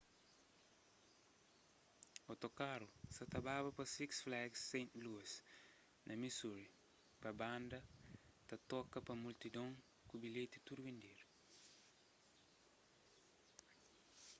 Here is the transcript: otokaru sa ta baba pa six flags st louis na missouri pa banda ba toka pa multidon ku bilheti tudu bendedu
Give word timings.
otokaru 2.33 2.87
sa 3.15 3.23
ta 3.31 3.39
baba 3.47 3.69
pa 3.77 3.83
six 3.95 4.09
flags 4.25 4.59
st 4.71 4.89
louis 5.03 5.31
na 6.07 6.13
missouri 6.21 6.67
pa 7.21 7.29
banda 7.39 7.79
ba 8.47 8.55
toka 8.69 8.97
pa 9.07 9.13
multidon 9.23 9.71
ku 10.09 10.15
bilheti 10.23 10.57
tudu 10.65 10.81
bendedu 10.87 11.23